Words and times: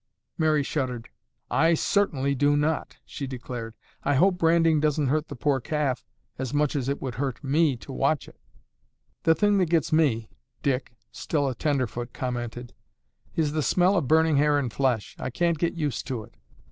Mary 0.35 0.63
shuddered. 0.63 1.09
"I 1.51 1.75
certainly 1.75 2.33
do 2.33 2.57
not," 2.57 2.97
she 3.05 3.27
declared. 3.27 3.75
"I 4.03 4.15
hope 4.15 4.39
branding 4.39 4.79
doesn't 4.79 5.09
hurt 5.09 5.27
the 5.27 5.35
poor 5.35 5.59
calf 5.61 5.99
half 5.99 6.05
as 6.39 6.55
much 6.55 6.75
as 6.75 6.89
it 6.89 6.99
would 7.03 7.13
hurt 7.21 7.43
me 7.43 7.77
to 7.77 7.91
watch 7.93 8.27
it." 8.27 8.39
"The 9.25 9.35
thing 9.35 9.59
that 9.59 9.69
gets 9.69 9.93
me," 9.93 10.31
Dick, 10.63 10.95
still 11.11 11.47
a 11.47 11.53
tenderfoot, 11.53 12.13
commented, 12.13 12.73
"is 13.35 13.51
the 13.51 13.61
smell 13.61 13.95
of 13.95 14.07
burning 14.07 14.37
hair 14.37 14.57
and 14.57 14.73
flesh. 14.73 15.15
I 15.19 15.29
can't 15.29 15.59
get 15.59 15.75
used 15.75 16.07
to 16.07 16.23
it." 16.23 16.33